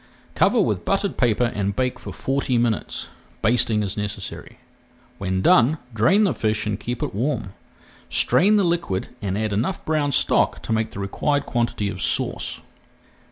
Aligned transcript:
Cover 0.33 0.59
with 0.59 0.83
buttered 0.83 1.15
paper 1.15 1.43
and 1.53 1.75
bake 1.75 1.99
for 1.99 2.11
forty 2.11 2.57
minutes, 2.57 3.09
basting 3.43 3.83
as 3.83 3.95
necessary. 3.95 4.57
When 5.19 5.43
done, 5.43 5.77
drain 5.93 6.23
the 6.23 6.33
fish 6.33 6.65
and 6.65 6.79
keep 6.79 7.03
it 7.03 7.13
warm. 7.13 7.53
Strain 8.09 8.55
the 8.55 8.63
liquid 8.63 9.09
and 9.21 9.37
add 9.37 9.53
enough 9.53 9.85
brown 9.85 10.11
stock 10.11 10.63
to 10.63 10.73
make 10.73 10.89
the 10.89 10.99
required 10.99 11.45
quantity 11.45 11.87
of 11.87 12.01
sauce. 12.01 12.61